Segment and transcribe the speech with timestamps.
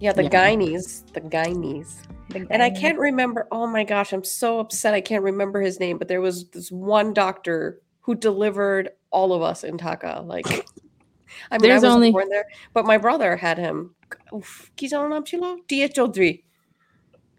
[0.00, 0.28] Yeah, the yeah.
[1.12, 1.96] The Guyanese.
[2.50, 3.48] And I can't remember.
[3.50, 4.94] Oh my gosh, I'm so upset.
[4.94, 9.42] I can't remember his name, but there was this one doctor who delivered all of
[9.42, 10.24] us in Dhaka.
[10.26, 10.46] Like,
[11.50, 12.12] I mean, I was only...
[12.12, 13.94] born there, but my brother had him.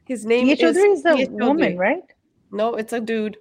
[0.05, 2.03] His name is, is the woman, right?
[2.51, 3.37] No, it's a dude.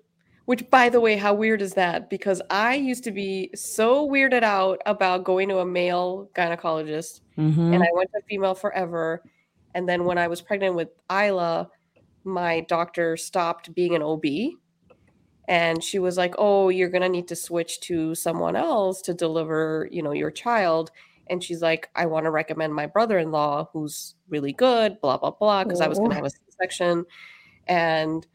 [0.48, 2.08] Which, by the way, how weird is that?
[2.08, 7.74] Because I used to be so weirded out about going to a male gynecologist Mhm.
[7.74, 9.22] and I went to female forever.
[9.74, 11.68] And then when I was pregnant with Isla,
[12.24, 14.56] my doctor stopped being an OB.
[15.48, 19.86] And she was like, "Oh, you're gonna need to switch to someone else to deliver,
[19.92, 20.90] you know, your child."
[21.28, 25.64] And she's like, "I want to recommend my brother-in-law, who's really good." Blah blah blah,
[25.64, 26.16] because I was gonna Oh.
[26.16, 27.04] have a C-section,
[27.66, 28.26] and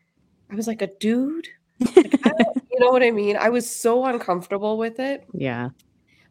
[0.51, 1.47] I was like, "A dude."
[1.95, 3.37] Like, you know what I mean?
[3.37, 5.25] I was so uncomfortable with it.
[5.33, 5.69] yeah.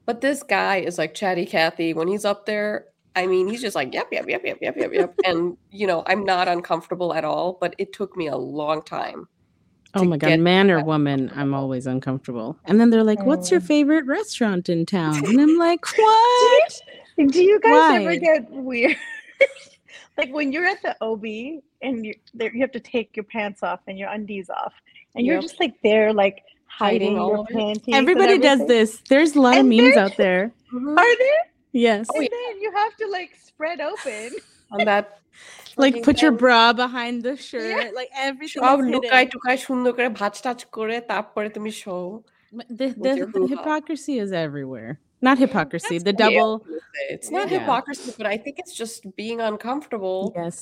[0.04, 2.86] But this guy is like chatty Cathy when he's up there.
[3.14, 5.14] I mean, he's just like, yep, yep, yep, yep, yep, yep, yep.
[5.24, 9.28] And, you know, I'm not uncomfortable at all, but it took me a long time.
[9.94, 12.56] Oh my god, man or woman, I'm always uncomfortable.
[12.64, 13.66] And then they're like, "What's your Mm.
[13.66, 16.80] favorite restaurant in town?" And I'm like, "What?"
[17.18, 18.96] Do you guys ever get weird?
[20.16, 21.24] like when you're at the OB
[21.82, 24.72] and you there, you have to take your pants off and your undies off,
[25.15, 25.43] and you're Yep.
[25.47, 27.55] just like there, like Hiding hiding, all your of it.
[27.57, 27.83] panties.
[27.87, 28.67] and Everybody does everything.
[28.67, 28.89] this.
[29.09, 30.41] There's a lot of And memes then- out there.
[31.01, 31.43] Are there?
[31.71, 32.05] Yes.
[32.11, 32.29] Oh, and yeah.
[32.37, 34.29] then you have to like spread open.
[34.71, 35.19] On that.
[35.77, 36.37] Like freaking put your thing.
[36.43, 37.93] bra behind the shirt.
[37.99, 39.31] Like everything সব is লুকায় hidden.
[39.33, 41.95] টুকায় সুন্দর করে ভাজ টাজ করে তারপরে তুমি show
[42.57, 43.53] But The, with the, your the hoo-ha.
[43.55, 44.91] hypocrisy is everywhere.
[45.27, 46.51] Not hypocrisy, That's the what I double.
[46.53, 47.05] was gonna say.
[47.15, 47.55] It's not Yeah.
[47.57, 50.19] hypocrisy, but I think it's just being uncomfortable.
[50.41, 50.57] Yes.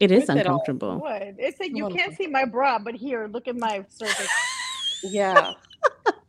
[0.00, 0.98] it is With it uncomfortable.
[0.98, 1.22] What?
[1.38, 4.28] It's like you can't see my bra, but here, look at my cervix.
[5.04, 5.52] Yeah.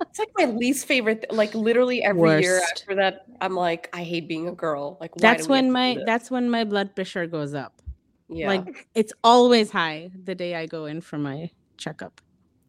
[0.02, 1.22] it's like my least favorite.
[1.22, 2.84] th- Like literally every year Worst.
[2.84, 4.98] after that, I'm like, I hate being a girl.
[5.00, 7.82] Like why That's do we have when my that's when my blood pressure goes up.
[8.28, 8.48] yeah.
[8.50, 12.20] Like it's always high the day I go in for my checkup.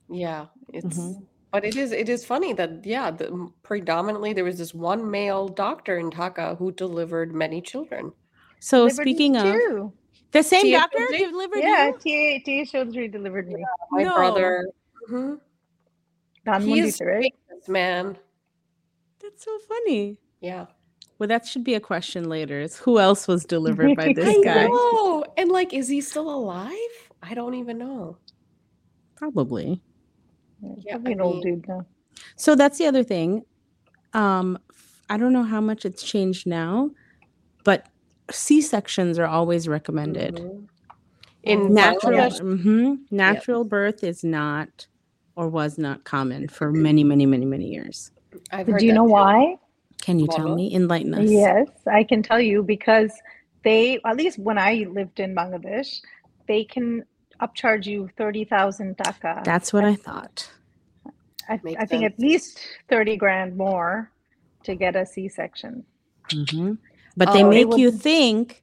[0.09, 1.27] Yeah, it's Mhm.
[1.51, 5.49] but it is it is funny that yeah, the, predominantly there was this one male
[5.49, 8.12] doctor in Dhaka who delivered many children.
[8.61, 9.93] So Delivered speaking of too.
[10.33, 11.31] The same Tia doctor Chaudhary?
[11.31, 11.99] delivered yeah, you?
[11.99, 13.65] Tia Tia Chaudhary delivered me.
[13.91, 14.15] My No.
[14.15, 14.69] brother,
[15.11, 15.41] Mhm.
[15.41, 17.34] he Dhanmondi right?
[17.49, 18.19] famous, man.
[19.21, 20.19] That's so funny.
[20.41, 20.66] Yeah,
[21.19, 22.61] Well, that should be a question later.
[22.61, 24.66] Is who else was delivered by this I guy?
[24.69, 25.25] know.
[25.37, 26.72] And like, is he still alive?
[27.22, 28.19] I don't even know.
[29.16, 29.83] Probably.
[30.60, 31.84] Yeah, Probably I an old dude now.
[32.37, 33.45] So that's the other thing.
[34.12, 36.91] Um, f- I don't know how much it's changed now,
[37.65, 37.89] but
[38.31, 40.34] C sections are always recommended.
[40.37, 40.69] Mhm.
[41.44, 44.87] In Natural, Bangladesh, hmm natural birth is not
[45.37, 48.11] or was not common for many, many, many, many years.
[48.50, 49.11] I've Do you know too.
[49.11, 49.56] why?
[50.03, 50.75] Can you tell me?
[50.75, 51.31] Enlighten us.
[51.31, 53.12] Yes, I can tell you because
[53.65, 56.00] they, at least when I lived in Bangladesh,
[56.47, 57.05] they can
[57.41, 59.43] upcharge you 30,000 taka.
[59.45, 60.50] That's what I thought.
[61.49, 62.59] I, I think at least
[62.89, 64.10] 30 grand more
[64.65, 65.84] to get a C section.
[66.31, 66.78] Mhm
[67.19, 68.62] but oh, they make you think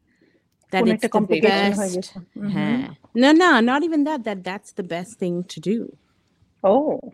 [0.71, 2.17] that it's the best.
[2.37, 2.93] Mm-hmm.
[3.13, 4.23] No, no, not even that.
[4.23, 5.97] That that's the best thing to do.
[6.63, 7.13] Oh,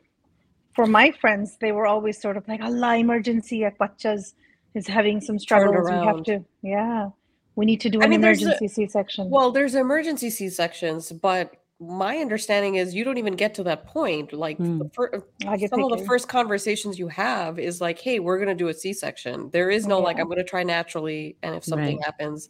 [0.76, 3.62] for my friends, they were always sort of like, "Allah, emergency!
[3.62, 4.34] Akbachas
[4.76, 5.90] is having some struggles.
[5.90, 7.10] We have to, yeah,
[7.56, 11.56] we need to do I an mean, emergency a, C-section." Well, there's emergency C-sections, but
[11.82, 14.34] my understanding is you don't even get to that point.
[14.34, 18.20] Like the fir- I get some of the first conversations you have is like, "Hey,
[18.20, 21.56] we're gonna do a C section." There is no like, "I'm gonna try naturally," and
[21.56, 22.06] if something Right.
[22.06, 22.50] happens,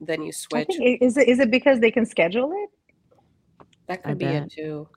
[0.00, 0.66] then you switch.
[0.66, 2.70] Think, is it is it because they can schedule it?
[3.86, 4.42] That I could be bet.
[4.42, 4.88] it too.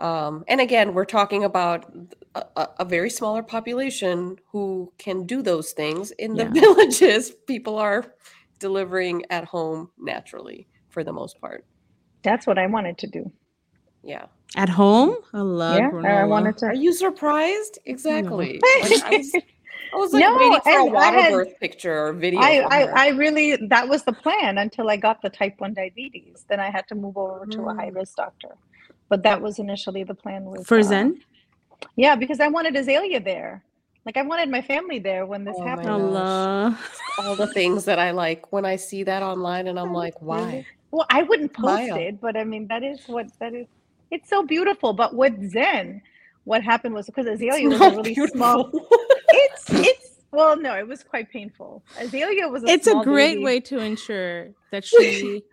[0.00, 1.94] Um, and again, we're talking about
[2.34, 6.12] a, a, a very smaller population who can do those things.
[6.12, 6.60] In the Yeah.
[6.62, 8.14] villages, people are
[8.58, 11.66] delivering at home naturally for the most part.
[12.22, 13.30] That's what I wanted to do.
[14.02, 14.26] Yeah.
[14.56, 15.16] At home?
[15.32, 16.66] I love yeah, I wanted to.
[16.66, 17.78] Are you surprised?
[17.86, 18.60] Exactly.
[18.82, 19.34] Like, I was,
[19.94, 22.40] I was like No, waiting for a and water had- birth picture or video.
[22.40, 23.06] I, I.
[23.06, 26.44] I really, that was the plan until I got the type 1 diabetes.
[26.48, 27.76] Then I had to move over to a Mm.
[27.80, 28.56] high risk doctor.
[29.08, 31.20] But that was initially the plan with For uh, Zen?
[31.96, 33.62] Yeah, because I wanted Azalea there.
[34.04, 35.86] Like I wanted my family there when this Oh happened.
[35.86, 36.00] gosh.
[36.00, 36.78] Allah.
[37.20, 40.66] all the things that I like when I see that online, and I'm like, why?
[40.92, 41.96] Well, I wouldn't post Maya.
[41.96, 43.68] it, but I mean that is what that is.
[44.10, 44.94] It's so beautiful.
[44.94, 46.02] But with Zen,
[46.44, 48.70] what happened was because Azalea was a really beautiful.
[48.70, 48.70] small.
[49.32, 51.84] It's it's well, no, it was quite painful.
[51.96, 52.64] Azalea was.
[52.64, 53.44] A It's a great baby.
[53.44, 55.44] way to ensure that she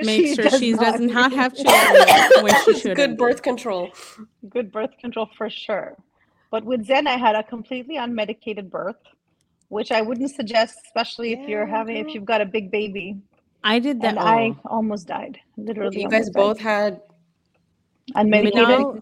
[0.00, 2.96] makes She sure does she not does not need have children when she should.
[2.96, 3.94] good birth control.
[4.50, 5.96] good birth control for sure.
[6.50, 8.96] But with Zen, I had a completely unmedicated birth.
[9.68, 13.18] which I wouldn't suggest, especially if you're Yeah, having if you've got a big baby.
[13.62, 14.16] I did that.
[14.16, 15.38] And I almost died.
[15.56, 16.64] Literally, You guys almost both died.
[16.64, 17.02] had
[18.14, 18.52] unmedicated.
[18.54, 19.00] No.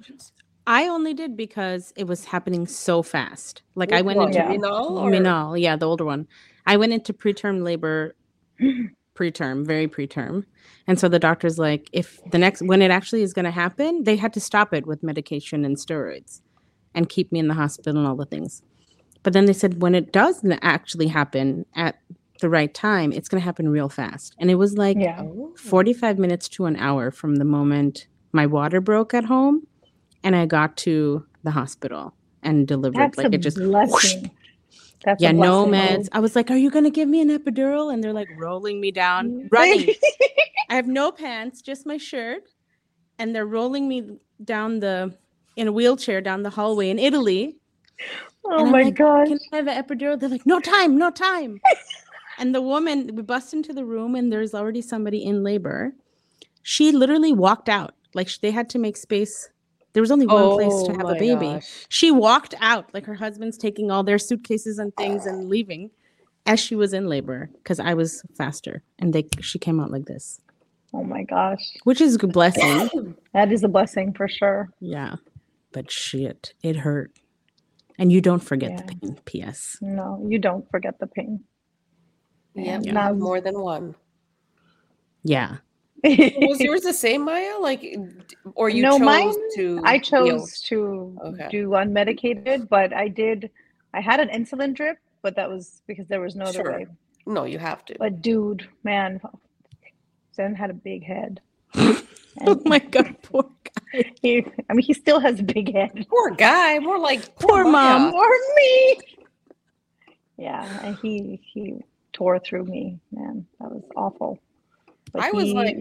[0.66, 3.62] I only did because it was happening so fast.
[3.74, 4.48] Like I went one, into Yeah.
[4.48, 6.26] Minal or- Minal, yeah, the older one.
[6.66, 8.14] I went into preterm labor,
[9.14, 10.44] preterm, very preterm,
[10.86, 14.04] and so the doctor's like, if the next when it actually is going to happen,
[14.04, 16.42] they had to stop it with medication and steroids,
[16.94, 18.62] and keep me in the hospital and all the things.
[19.22, 21.98] But then they said when it does actually happen at
[22.38, 25.20] the right time, it's going to happen real fast, and it was like Yeah.
[25.22, 25.54] Oh.
[25.56, 29.66] 45 minutes to an hour from the moment my water broke at home
[30.22, 32.98] and I got to the hospital and delivered.
[32.98, 34.30] That's like it just blessing.
[35.04, 36.08] That's yeah, no meds.
[36.12, 37.92] I was like, Are you gonna give me an epidural?
[37.92, 39.94] And they're like rolling me down, running.
[40.68, 42.42] I have no pants, just my shirt.
[43.18, 45.16] And they're rolling me down the
[45.56, 47.56] in a wheelchair down the hallway in Italy.
[48.44, 49.28] oh my like, gosh.
[49.28, 50.18] Can I have an epidural?
[50.18, 51.60] They're like, no time, no time.
[52.38, 55.92] And the woman, we bust into the room and there's already somebody in labor.
[56.62, 57.94] She literally walked out.
[58.14, 59.48] Like they had to make space.
[59.92, 61.46] There was only one place to Oh have a baby.
[61.54, 61.86] gosh.
[61.88, 65.90] She walked out, like her husband's taking all their suitcases and things and leaving
[66.46, 68.82] as she was in labor because I was faster.
[68.98, 70.40] And they she came out like this,
[70.94, 71.62] Oh my gosh.
[71.84, 73.14] which is a good blessing.
[73.34, 74.70] That is a blessing for sure.
[74.80, 75.16] yeah.
[75.72, 77.12] But shit, it hurt.
[77.98, 79.18] And you don't forget the pain.
[79.26, 79.76] P.S.
[79.82, 81.44] No, you don't forget the pain.
[82.64, 83.94] Yeah, you have more than one.
[85.24, 85.56] Yeah.
[86.04, 87.58] Was yours the same, Maya?
[87.58, 87.84] Like,
[88.54, 89.80] or you No, chose mine- to?
[89.84, 90.00] I heal?
[90.00, 91.48] chose to Okay.
[91.50, 93.50] do unmedicated, but I did.
[93.94, 96.72] I had an insulin drip, but that was because there was no other Sure.
[96.72, 96.86] way.
[97.26, 97.96] No, you have to.
[97.98, 99.20] But dude, man,
[100.34, 101.40] Zen had a big head.
[102.46, 104.12] Oh my god, poor guy.
[104.22, 106.06] he, I mean, he still has a big head.
[106.08, 106.78] Poor guy.
[106.78, 107.98] More like Poor Maya.
[107.98, 108.14] mom.
[108.14, 109.00] Or me.
[110.36, 111.82] Yeah, and he he
[112.18, 113.46] tore through me, man.
[113.60, 114.40] That was awful.
[115.12, 115.76] But I was like,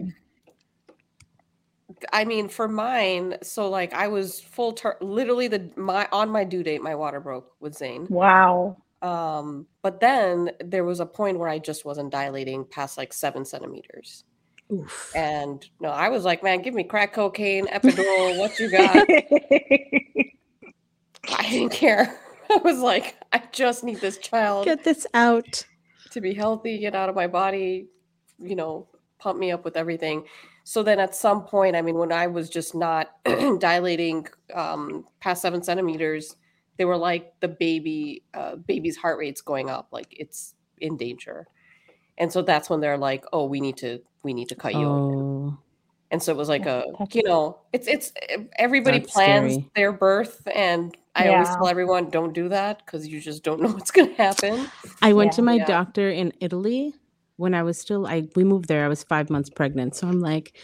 [2.12, 4.94] I mean, for mine, so like I was full term.
[5.00, 8.06] Literally, the my on my due date, my water broke with Zane.
[8.08, 8.76] wow.
[9.00, 13.44] Um, but then there was a point where I just wasn't dilating past like seven
[13.44, 14.24] centimeters.
[14.72, 15.12] Oof.
[15.14, 18.96] And no, I was like, man, give me crack cocaine, epidural, what you got?
[21.38, 22.18] I didn't care.
[22.50, 25.64] I was like, I just need this child Get this out.
[26.10, 27.88] To be healthy, get out of my body,
[28.38, 28.88] you know,
[29.18, 30.24] pump me up with everything.
[30.64, 35.42] So then at some point, I mean, when I was just not dilating um, past
[35.42, 36.36] seven centimeters,
[36.76, 41.46] they were like the baby, uh, baby's heart rate's going up, like it's in danger.
[42.18, 44.86] And so that's when they're like, oh, we need to, we need to cut you.
[44.86, 45.58] Oh,
[46.10, 48.12] And so it was like a, you know, it's it's
[48.56, 49.70] everybody That's plans scary.
[49.74, 53.70] their birth, and I always tell everyone don't do that because you just don't know
[53.70, 54.68] what's gonna happen.
[55.02, 55.36] I went Yeah.
[55.36, 55.66] to my Yeah.
[55.66, 56.94] doctor in Italy
[57.36, 58.06] when I was still.
[58.06, 58.84] I we moved there.
[58.84, 60.56] I was five months pregnant, so I'm like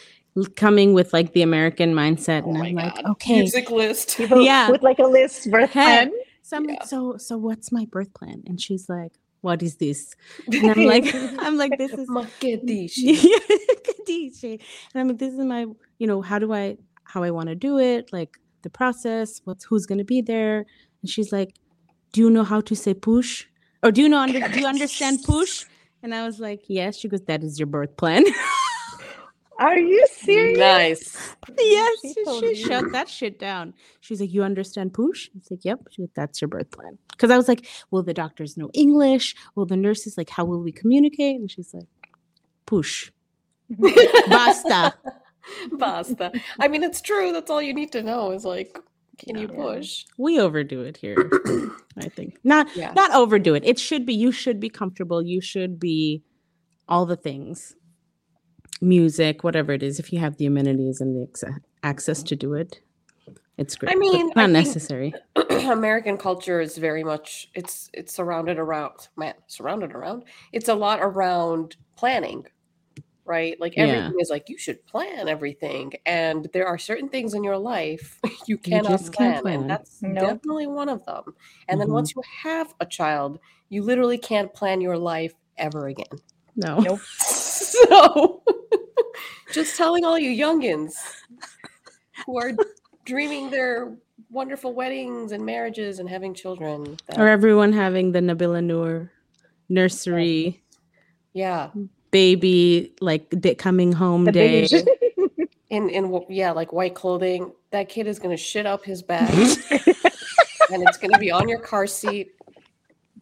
[0.56, 3.10] coming with like the American mindset, Oh and I'm like, God.
[3.12, 3.40] okay.
[3.42, 4.18] music list.
[4.30, 4.70] Yeah.
[4.70, 5.82] with like a list birth Hey.
[5.84, 6.12] plan.
[6.42, 6.72] So I'm Yeah.
[6.72, 8.42] like, so so what's my birth plan?
[8.46, 10.14] And she's like, what is this?
[10.46, 11.04] And I'm like,
[11.40, 13.18] I'm like, this is Ma che dici?
[13.22, 13.38] Yeah,
[13.86, 14.58] Khadijah.
[14.94, 15.66] and I'm like, this is my,
[15.98, 19.64] you know, how do I, how I want to do it, like the process, what's
[19.64, 20.66] who's gonna be there,
[21.02, 21.54] and she's like,
[22.12, 23.46] do you know how to say push,
[23.84, 25.64] or do you know under, do you understand push?
[26.04, 26.98] And I was like, yes.
[26.98, 28.24] She goes, that is your birth plan.
[29.58, 30.58] Are you serious?
[30.58, 31.36] Nice.
[31.58, 33.72] yes, She she, she shut that shit down.
[34.00, 35.30] She's like, you understand push?
[35.34, 35.78] I was like, yep.
[35.90, 36.98] She goes, that's your birth plan.
[37.12, 39.34] Because I was like, well, the doctors know English.
[39.54, 41.40] Well, the nurses like, how will we communicate?
[41.40, 41.88] And she's like,
[42.66, 43.10] push,
[44.28, 44.92] basta.
[45.72, 46.32] Basta.
[46.60, 47.32] I mean, it's true.
[47.32, 48.78] That's all you need to know is like,
[49.18, 50.04] can you push?
[50.18, 51.16] we overdo it here
[51.98, 52.92] i think not Yeah.
[52.96, 56.24] not overdo it it should be you should be comfortable you should be
[56.88, 57.76] all the things
[58.80, 62.54] music whatever it is if you have the amenities and the acce- access to do
[62.54, 62.80] it
[63.56, 65.14] it's great I mean, not I necessary
[65.50, 70.24] American culture is very much it's it's surrounded around man surrounded around.
[70.52, 72.46] It's a lot around planning,
[73.24, 73.58] right?
[73.60, 73.84] Like Yeah.
[73.84, 78.20] everything is like you should plan everything, and there are certain things in your life
[78.46, 79.60] you cannot just can't plan, plan.
[79.62, 80.28] and that's Nope.
[80.38, 81.34] definitely one of them.
[81.68, 81.92] And then Mhm.
[81.94, 83.38] once you have a child,
[83.70, 86.18] you literally can't plan your life ever again.
[86.56, 87.00] no Nope.
[87.84, 88.42] So,
[89.52, 90.94] just telling all you youngins
[92.26, 92.52] who are
[93.04, 93.96] dreaming their
[94.30, 96.96] wonderful weddings and marriages and having children.
[97.06, 99.10] that- or everyone having the nabila noor
[99.68, 100.62] nursery
[101.32, 101.70] yeah,
[102.14, 104.72] baby like day, coming home The day beige.
[105.70, 107.52] in in yeah, like white clothing.
[107.72, 109.28] That kid is gonna shit up his bag,
[110.70, 112.30] and it's gonna be on your car seat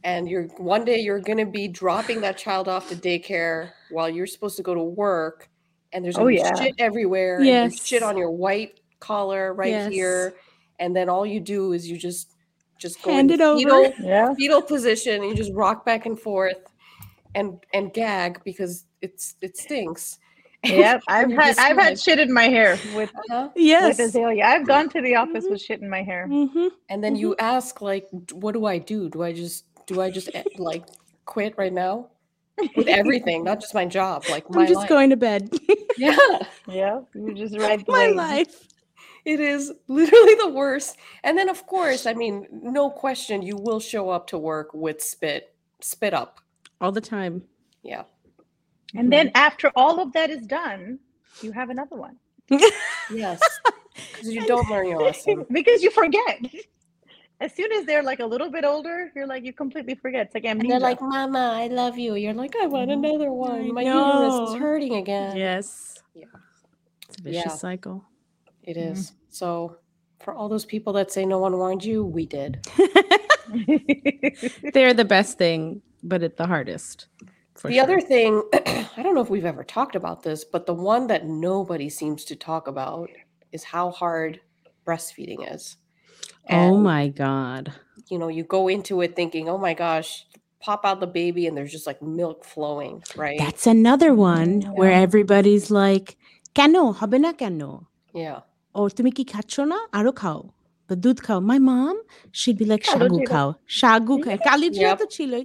[0.05, 4.09] and you're one day you're going to be dropping that child off to daycare while
[4.09, 5.49] you're supposed to go to work
[5.93, 6.53] and there's Oh, yeah.
[6.61, 9.93] shit everywhere and there's shit on your white collar right Yes.
[9.93, 10.35] here
[10.81, 12.33] and then all you do is you just
[12.79, 13.59] just go Hand in it over.
[13.59, 14.35] fetal, Yeah.
[14.35, 16.57] fetal position and you just rock back and forth
[17.35, 20.19] and and gag because it's it stinks
[20.65, 21.03] Yep.
[21.09, 23.49] I've had I've had shit in my hair with uh-huh.
[23.57, 23.99] Yes.
[23.99, 24.45] with Azalea.
[24.45, 25.51] I've gone to the office Mhm.
[25.51, 26.27] with shit in my hair.
[26.29, 30.09] hmm and then you ask like what do i do do i just do i
[30.11, 30.85] just eh, like
[31.25, 32.09] quit right now
[32.77, 34.89] with everything not just my job like my I'm just life.
[34.89, 35.51] going to bed.
[35.97, 36.17] yeah
[36.69, 37.01] Yeah.
[37.15, 38.17] You just ride the My wave.
[38.17, 38.69] life.
[39.25, 43.81] it is literally the worst and then of course i mean no question you will
[43.81, 46.39] show up to work with spit spit up
[46.83, 47.43] All the time.
[47.83, 48.03] yeah
[48.95, 50.99] And then after all of that is done,
[51.43, 52.17] you have another one.
[53.11, 53.41] yes
[54.13, 56.41] because you don't learn your lesson because you forget.
[57.41, 60.27] As soon as they're like a little bit older, you're like you completely forget.
[60.27, 60.71] It's like and amnesia.
[60.81, 62.99] they're like mama i love you you're like i want Mhm.
[63.01, 65.69] another one I my uterus is hurting again Yes.
[66.15, 66.27] Yeah.
[67.09, 67.57] It's a vicious Yeah.
[67.67, 67.99] cycle.
[68.71, 69.77] it is so
[70.25, 72.53] for all those people that say no one warned you we did
[74.75, 76.98] They're the best thing, but at the hardest.
[77.60, 77.84] for the sure.
[77.86, 78.32] other thing,
[78.98, 82.22] I don't know if we've ever talked about this, but the one that nobody seems
[82.30, 83.10] to talk about
[83.56, 84.32] is how hard
[84.88, 85.64] breastfeeding is.
[86.50, 87.64] Oh And, my God.
[88.12, 90.10] You know, you go into it thinking, oh my gosh,
[90.66, 93.40] pop out the baby and there's just like milk flowing, right?
[93.44, 95.06] That's another one where Yeah.
[95.08, 96.08] everybody's like,
[96.58, 97.62] কেন হবে না কেন
[98.24, 98.38] yeah.
[98.80, 100.40] ও তুমি কি খাচ্ছ না আরো খাও
[100.90, 101.96] বা দুধ খাও মাই মাম
[102.40, 103.50] শিড বি লাইক কালো সাগু জিরা। খাও
[103.80, 105.00] সাগু খায় কালি জিরা Yep.
[105.02, 105.44] তো ছিলই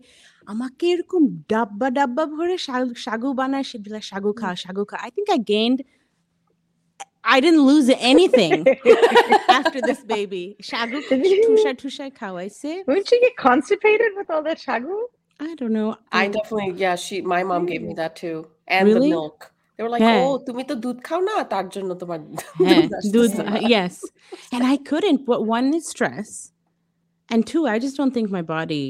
[0.52, 4.98] আমাকে এরকম ডাব্বা ডাব্বা ভরে শাগ- সাগু বানায় শিড বি লাইক সাগু খাও সাগু খাও
[5.04, 5.80] I think I gained
[7.34, 8.52] I didn't lose anything
[9.58, 10.44] after this baby.
[10.70, 11.42] Shagu Did you?
[11.46, 14.96] ঠুসা ঠুসা খাওয়াইছে Wouldn't you get constipated with all that shagu?
[15.40, 15.90] I don't know.
[16.20, 18.38] I um, definitely, yeah, she, my mom gave me that too.
[18.74, 19.10] And Really?
[19.10, 19.38] the milk.
[19.76, 22.20] They were like, হ্যাঁ। oh, তুমি তো দুধ খাও না তার জন্য তোমার
[22.66, 23.94] হ্যাঁ, দুধ আসতেছে দুধ, না।" uh, yes.
[24.54, 25.20] And I couldn't.
[25.30, 26.30] But one is stress.
[27.28, 28.84] And two, I just don't think my body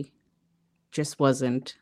[0.97, 1.75] just wasn't.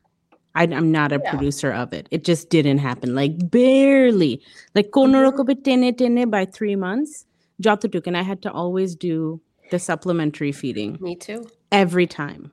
[0.55, 1.29] I, am not a yeah.
[1.31, 2.07] producer of it.
[2.11, 3.15] It just didn't happen.
[3.15, 4.41] Like barely.
[4.75, 5.83] Like Konoroko mm-hmm.
[6.03, 7.25] bitene by three months.
[7.63, 9.41] Jotatuk and I had to always do
[9.71, 10.97] the supplementary feeding.
[10.99, 11.47] Me too.
[11.71, 12.51] Every time.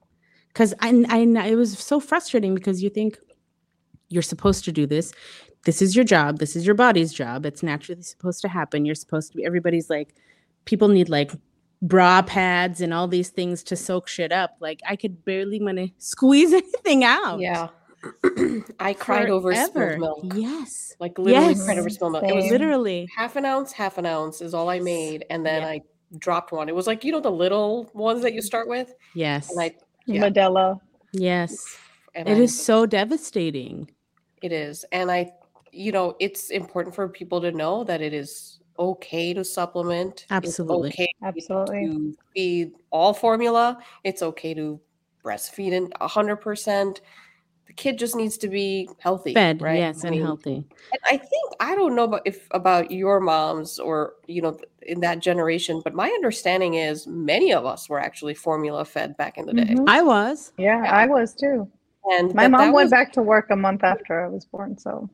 [0.48, 3.18] Because I, I it was so frustrating because you think
[4.08, 5.12] you're supposed to do this.
[5.64, 6.38] This is your job.
[6.38, 7.44] This is your body's job.
[7.44, 8.84] It's naturally supposed to happen.
[8.84, 10.14] You're supposed to be everybody's like
[10.64, 11.32] people need like
[11.82, 14.56] bra pads and all these things to soak shit up.
[14.60, 17.40] Like I could barely wanna squeeze anything out.
[17.40, 17.68] Yeah.
[18.80, 20.24] I cried over spilled milk.
[20.34, 20.94] Yes.
[20.98, 22.24] Like literally cried over spilled milk.
[22.24, 23.08] It was Literally.
[23.16, 25.24] half an ounce, half an ounce is all I made.
[25.30, 25.68] And then Yeah.
[25.68, 25.80] I
[26.18, 26.68] dropped one.
[26.68, 28.92] It was like, you know, the little ones that you start with.
[29.14, 29.50] Yes.
[29.50, 29.74] And I,
[30.06, 30.22] Yeah.
[30.28, 30.80] Modelo.
[31.12, 31.56] yes.
[32.14, 33.90] and It I- is so devastating.
[34.42, 34.84] It is.
[34.92, 35.32] And I,
[35.70, 40.26] you know, it's important for people to know that it is okay to supplement.
[40.30, 40.88] Absolutely.
[40.90, 41.86] It's okay Absolutely.
[41.86, 43.78] to feed all formula.
[44.04, 44.80] It's okay to
[45.24, 47.00] breastfeed in 100%.
[47.66, 49.32] The kid just needs to be healthy.
[49.34, 49.62] Fed.
[49.62, 49.78] right?
[49.78, 50.04] Yes.
[50.04, 50.56] I And mean, healthy.
[50.56, 55.00] And I think I don't know about if about your moms or you know in
[55.00, 59.46] that generation, but my understanding is many of us were actually formula fed back in
[59.46, 59.74] the day.
[59.74, 59.84] Mhm.
[59.88, 60.52] I was.
[60.58, 60.92] Yeah, Yeah.
[60.92, 61.68] I was too.
[62.10, 65.08] And My mom went was- back to work a month after I was born, so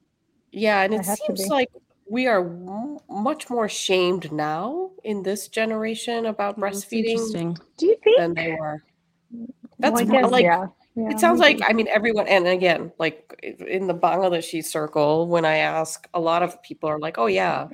[0.50, 1.48] Yeah, and it had to seems be.
[1.50, 1.68] like
[2.10, 7.58] we are m- much more shamed now in this generation about that's breastfeeding Interesting.
[7.76, 8.18] do you think?
[8.18, 8.82] than they were.
[9.78, 10.66] That's I more guess, like yeah.
[10.96, 11.60] yeah, it sounds maybe.
[11.60, 16.20] like I mean everyone and again like in the Bangladeshi circle when I ask a
[16.20, 17.68] lot of people are like oh yeah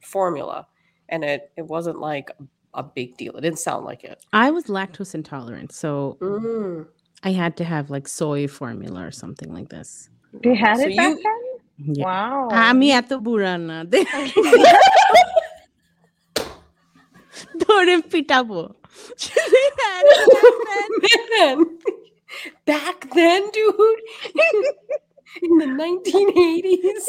[0.00, 0.66] formula
[1.08, 2.30] and it it wasn't like
[2.74, 6.86] a big deal it didn't sound like it I was lactose intolerant, so Mm.
[7.22, 10.10] I had to have like soy formula or something like this.
[10.42, 11.40] they had So it back you- then.
[11.99, 12.05] Yeah.
[12.07, 12.41] Wow.
[12.67, 13.77] আমি এত বুড়া না
[17.63, 18.61] ধরে পিটাবো
[19.49, 20.21] They had it
[20.69, 20.91] back
[21.35, 21.57] then.
[21.57, 21.57] man
[22.71, 24.01] back then dude
[25.45, 27.05] in the 1980s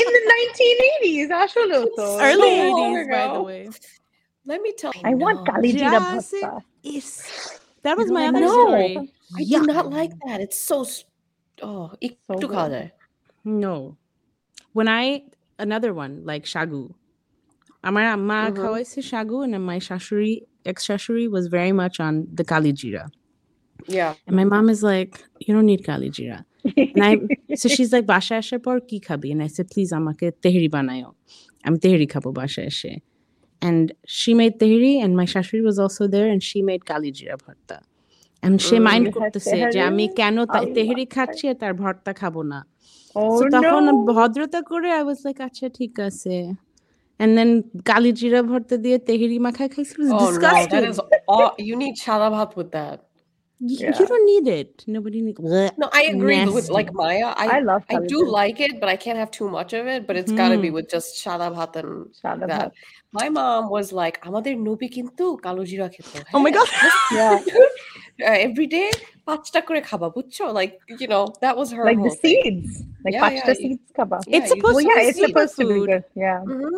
[0.00, 3.48] in the 1980s, আসলেও তো। Early So long 80s, by the ago.
[3.50, 3.62] way.
[4.50, 5.46] let me tell I want know.
[5.48, 6.52] Kalijira Just bhatta.
[6.94, 7.12] It's,
[7.84, 9.06] that was You my don't other like that?
[9.06, 9.40] story.
[9.40, 10.38] I do not like that.
[10.46, 10.78] It's so.
[10.90, 11.04] s-
[11.68, 12.74] Oh, So একটু good.
[13.44, 13.74] খাওয়া যায়। No.
[14.76, 15.04] When I,
[15.66, 16.82] another one, like shagu.
[17.88, 18.56] আমার আম্মা Mhm.
[18.62, 20.34] খাওয়াইছে shagu and then my shashuri,
[20.70, 23.04] ex-shashuri was very much on the kalijira.
[23.98, 24.12] Yeah.
[24.26, 25.12] And my mom is like,
[25.44, 26.38] you don't need kalijira.
[26.94, 27.12] And I,
[27.60, 29.28] so she's like, বাসা আসার পর কি খাবি?
[29.34, 31.10] And I said, please আমাকে তেহরি বানায়ো.
[31.66, 32.92] আমি তেহরি খাবো বাসা এসে.
[33.68, 33.84] And
[34.18, 37.76] she made tehri and my shashuri was also there and she made kalijira bharta.
[38.46, 38.84] And say Mm.
[38.88, 40.16] Mind You had করতেছে যে আমি তেহারি?
[40.20, 42.60] কেন তা- আল্লাহ তেহেরি খাচ্ছি আর তার ভর্তা খাবো না
[43.20, 43.94] Oh So তখন no!
[44.16, 46.36] ভদ্রতা করে I was like আচ্ছা ঠিক আছে
[47.22, 47.50] and then
[47.90, 50.98] কালি জিরা ভর্তা দিয়ে তেহেরি মাখায় খাইছি it was Oh no, disgusting that is
[51.32, 51.50] all.
[51.68, 52.98] You need shalabat with that.
[53.70, 53.96] You- Yeah.
[53.98, 55.72] you don't need it nobody need Blech.
[55.82, 57.00] No, I agree with like Nasty.
[57.02, 57.28] Maya.
[57.42, 58.36] I I love I do Kalija.
[58.38, 60.00] like it, but I can't have too much of it.
[60.08, 60.76] But it's got to be Hmm.
[60.76, 62.68] with just shalabat and Shada that.
[62.70, 62.70] bhat.
[63.18, 66.68] My mom was like, "আমাদের নবী কিন্তু কালো জিরা খেত Oh my God.
[67.18, 67.36] Yeah.
[68.46, 68.88] every day
[69.28, 72.42] পাঁচটা করে খাবা বুঝছো like you know that was her Like the whole thing.
[72.44, 72.72] seeds.
[73.04, 74.16] Like Yeah, pachta yeah, you- seeds kaba.
[74.20, 75.88] Yeah, It's you supposed Well, to yeah, be it's supposed to be superfood.
[75.92, 76.04] good.
[76.24, 76.38] Yeah.
[76.54, 76.74] Mhm.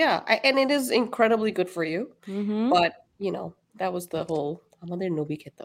[0.00, 2.00] yeah I- and it is incredibly good for you
[2.38, 2.62] Mhm.
[2.76, 2.92] but
[3.24, 3.46] you know
[3.80, 4.52] that was the whole
[4.84, 5.60] আমাদের নবী খেত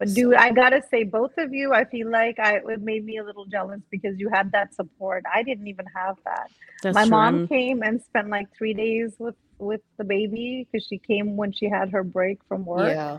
[0.00, 3.14] But dude, I gotta say, both of you, I feel like I it made me
[3.22, 5.20] a little jealous because you had that support.
[5.38, 6.46] I didn't even have that.
[6.82, 7.14] That's My true.
[7.16, 9.38] mom I'm- came and spent like three days with
[9.70, 12.90] with the baby because she came when she had her break from work.
[12.98, 13.14] yeah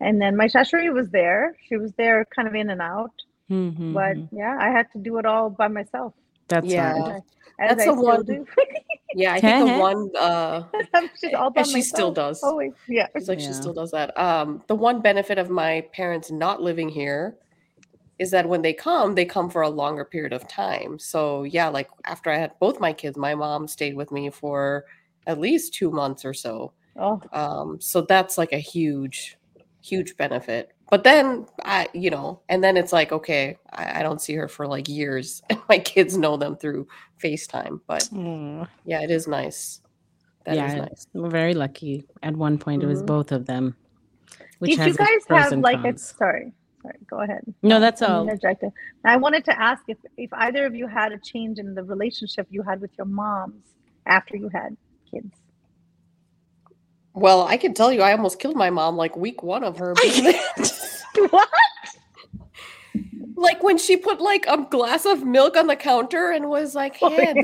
[0.00, 1.56] And then my shashri was there.
[1.68, 3.10] She was there kind of in and out.
[3.50, 4.28] Mhm, But mhm.
[4.30, 6.14] yeah, I had to do it all by myself.
[6.48, 6.94] That's Yeah.
[6.94, 7.22] hard.
[7.60, 8.46] As That's I the one-
[9.14, 10.62] yeah i think the one uh
[10.94, 12.72] I'm all by and she still does Always.
[12.86, 13.06] Yeah.
[13.14, 14.16] It's like she still does that.
[14.18, 17.36] Um, the one benefit of my parents not living here
[18.18, 20.98] is that when they come, they come for a longer period of time.
[20.98, 24.84] So yeah, like after I had both my kids, my mom stayed with me for
[25.26, 26.72] at least two months or so.
[26.96, 29.37] Oh, Um, so that's like a huge,
[29.88, 30.72] huge benefit.
[30.90, 34.48] But then I, you know, and then it's like, okay, I, I don't see her
[34.48, 36.86] for like years, and my kids know them through
[37.22, 37.80] FaceTime.
[37.86, 38.66] But Aw.
[38.84, 39.80] yeah, it is nice.
[40.44, 41.06] That is Yeah, nice.
[41.12, 42.04] We're very lucky.
[42.22, 43.06] At one point, it was Mhm.
[43.06, 43.76] both of them.
[44.60, 46.52] Which did has you guys have and like a sorry,
[46.82, 47.42] sorry, go ahead.
[47.62, 48.22] No, that's I'm all.
[48.28, 48.72] interjecting.
[49.04, 52.46] I wanted to ask if if either of you had a change in the relationship
[52.50, 53.64] you had with your moms
[54.06, 54.76] after you had
[55.10, 55.32] kids.
[57.14, 59.94] Well, I can tell you, I almost killed my mom like week one of her.
[61.30, 61.48] What?
[63.36, 66.96] Like when she put like a glass of milk on the counter and was like,
[66.96, 67.38] hey, and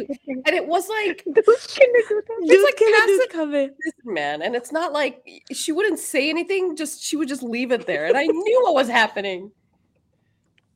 [0.55, 6.77] it was like, it's like passive man, and it's not like she wouldn't say anything;
[6.77, 9.53] just she would just leave it there, and I knew what was happening.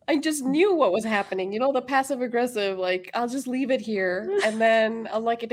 [0.08, 1.52] I just knew what was happening.
[1.52, 5.42] You know, the passive aggressive, like I'll just leave it here, and then I'll like
[5.42, 5.48] it.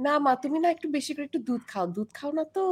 [0.00, 2.66] না মা তুমি না একটু বেশি করে একটু দুধ খাও দুধ খাও না তো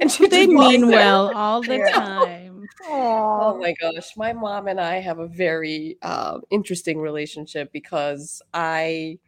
[0.00, 0.98] and she They just walks mean there.
[0.98, 1.92] well all the Yeah.
[1.92, 2.68] time.
[2.90, 3.60] Oh Aw.
[3.60, 9.18] my gosh, my mom and I have a very uh, interesting relationship because I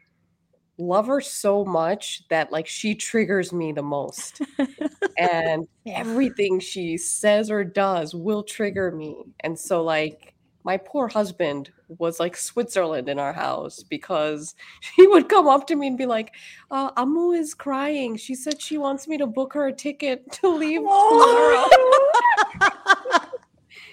[0.78, 4.40] love her so much that like she triggers me the most,
[5.18, 9.24] and everything she says or does will trigger me.
[9.40, 10.27] And so, like,
[10.64, 14.54] my poor husband was like Switzerland in our house because
[14.96, 16.32] he would come up to me and be like,
[16.70, 18.16] uh, "Amu is crying.
[18.16, 21.68] She said she wants me to book her a ticket to leave tomorrow."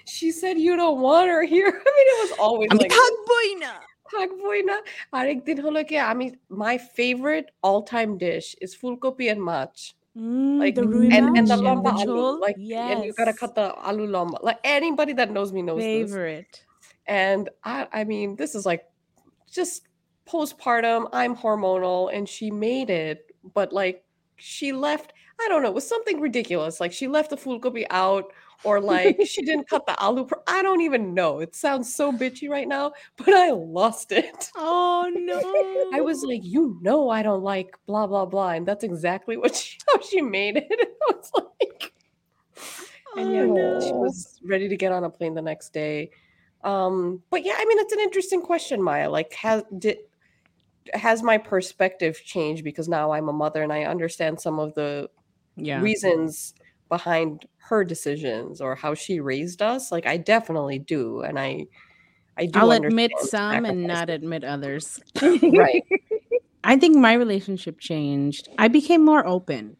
[0.06, 1.68] she said you don't want her here.
[1.68, 3.74] I mean, it was always আমি like থাকবোই না।
[4.12, 4.76] থাকবোই না
[5.18, 6.26] আরেকদিন হলো কি আমি
[6.64, 9.74] my favorite all-time dish is ফুলকপি and much
[10.17, 12.41] Mm, like the rui and, and the lomba chol.
[12.41, 16.09] like and you gotta cut the aloo lomba like anybody that knows me knows this
[16.09, 16.65] favorite.
[17.05, 18.85] and I I mean this is like
[19.51, 19.83] just
[20.27, 24.03] postpartum I'm hormonal and she made it but like
[24.37, 28.25] she left I don't know it was something ridiculous like she left the fulgobi out
[28.63, 29.93] or like she didn't cut the
[30.27, 34.51] pro- I don't even know it sounds so bitchy right now but I lost it
[34.55, 35.89] Oh no.
[35.97, 39.55] I was like you know I don't like blah blah blah and that's exactly what
[39.55, 41.93] she how she made it I was like
[43.17, 46.11] and yeah, Oh, she was ready to get on a plane the next day.
[46.63, 49.09] Um, but yeah, I mean, it's an interesting question, Maya.
[49.09, 49.97] Like, has did
[50.93, 55.09] has my perspective changed because now I'm a mother and I understand some of the
[55.57, 55.81] yeah.
[55.81, 56.53] reasons
[56.89, 59.91] behind her decisions or how she raised us?
[59.91, 61.67] Like, I definitely do, and I
[62.37, 62.59] I do.
[62.59, 64.99] I'll admit some and not admit others.
[65.21, 65.83] right.
[66.63, 68.49] I think my relationship changed.
[68.57, 69.77] I became more open.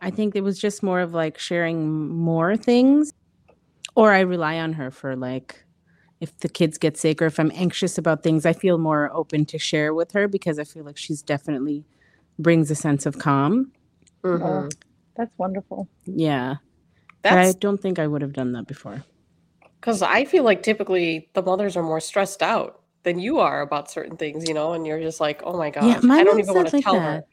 [0.00, 3.12] I think it was just more of like sharing more things,
[3.94, 5.62] or I rely on her for like
[6.20, 9.44] if the kids get sick or if I'm anxious about things, I feel more open
[9.46, 11.84] to share with her because I feel like she's definitely
[12.38, 13.72] brings a sense of calm.
[14.24, 14.70] Mhm.
[15.16, 15.88] That's wonderful.
[16.04, 16.56] Yeah.
[17.22, 19.04] But I don't think I would have done that before.
[19.80, 23.90] because I feel like typically the mothers are more stressed out than you are about
[23.90, 26.54] certain things, you know, and you're just like, oh my gosh, my I don't even
[26.54, 27.00] want to like tell that.
[27.00, 27.24] her.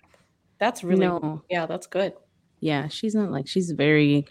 [0.59, 1.43] That's really No.
[1.49, 2.13] yeah, that's good.
[2.61, 4.25] Yeah, she's not like she's very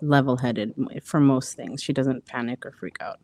[0.00, 1.82] level-headed for most things.
[1.82, 3.18] She doesn't panic or freak out.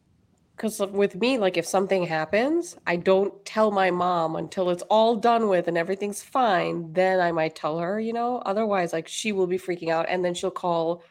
[0.57, 5.15] Because with me, like if something happens, I don't tell my mom until it's all
[5.17, 6.93] done with and everything's fine.
[6.95, 8.39] Then I might tell her, you know.
[8.47, 11.03] Otherwise, like she will be freaking out, and then she'll call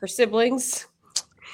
[0.00, 0.86] her siblings.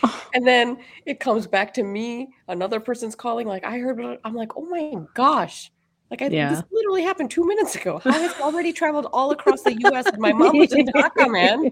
[0.35, 2.28] And then it comes back to me.
[2.48, 5.70] Another person's calling, like, I heard, I'm like, oh my gosh.
[6.11, 6.50] Like, I, Yeah.
[6.50, 7.98] this literally happened two minutes ago.
[8.00, 11.70] Has it already traveled all across the US and my mom was in Dhaka, man?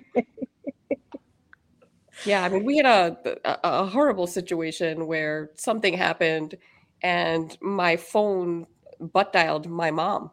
[2.23, 6.57] Yeah, I mean, we had a, a a horrible situation where something happened,
[7.03, 8.67] and my phone
[9.01, 10.31] butt dialed my mom,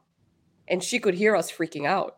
[0.67, 2.17] and she could hear us freaking out.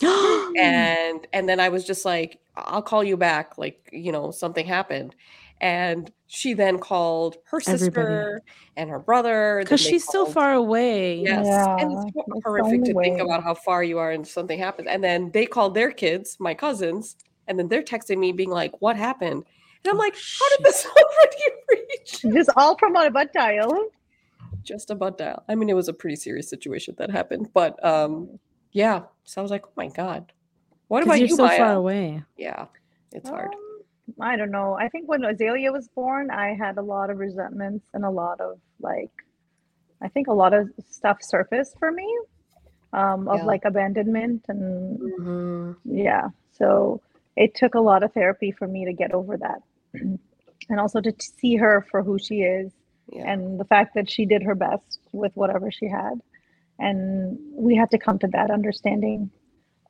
[0.56, 4.66] And and then I was just like, "I'll call you back." Like, you know, something
[4.66, 5.14] happened,
[5.60, 8.30] and she then called her Everybody.
[8.30, 8.42] sister
[8.76, 11.20] and her brother Because they she's so far away.
[11.24, 14.58] Yes, and it's it's horrific so to think about how far you are and something
[14.58, 14.88] happens.
[14.88, 17.16] And then they called their kids, my cousins,
[17.48, 19.44] and then they're texting me being like, "What happened?"
[19.84, 23.32] And I'm Oh, like, "How did this already reach?" Just all from on a butt
[23.32, 23.88] dial.
[24.62, 25.42] Just a butt dial.
[25.48, 28.38] I mean, it was a pretty serious situation that happened, but um,
[28.72, 29.02] yeah.
[29.24, 30.32] So I was like, "Oh my god,
[30.88, 32.22] what about you're you, so Maya?" far away.
[32.36, 32.66] Yeah,
[33.12, 33.52] it's hard.
[33.54, 33.60] Um,
[34.20, 34.74] I don't know.
[34.74, 38.38] I think when Azalea was born, I had a lot of resentments and a lot
[38.40, 39.10] of like,
[40.02, 42.06] I think a lot of stuff surfaced for me,
[42.92, 43.44] um, of Yeah.
[43.46, 45.76] like abandonment and Mhm.
[45.84, 46.28] yeah.
[46.52, 47.00] So
[47.36, 49.62] it took a lot of therapy for me to get over that,
[49.94, 52.72] and also to t- see her for who she is
[53.12, 53.30] Yeah.
[53.30, 56.20] and the fact that she did her best with whatever she had.
[56.78, 59.30] And we had to come to that understanding.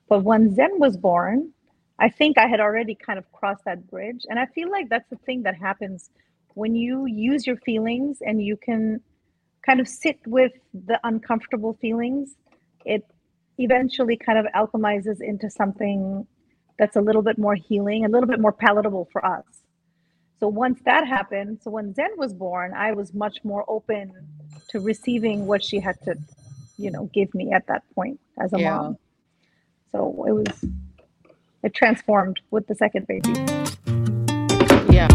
[0.08, 1.50] But when Zen was born,
[1.98, 4.22] I think I had already kind of crossed that bridge.
[4.28, 6.10] And I feel like that's the thing that happens
[6.54, 9.00] when you use your feelings and you can
[9.66, 12.34] kind of sit with the uncomfortable feelings,
[12.84, 13.04] it
[13.58, 16.26] eventually kind of alchemizes into something
[16.78, 19.44] that's a little bit more healing, a little bit more palatable for us.
[20.40, 24.12] So once that happened, so when Zen was born, I was much more open
[24.68, 26.16] to receiving what she had to,
[26.76, 28.76] you know, give me at that point as a Yeah.
[28.76, 28.98] mom.
[29.92, 30.64] So it was,
[31.62, 33.32] it transformed with the second baby.
[34.92, 35.08] Yeah.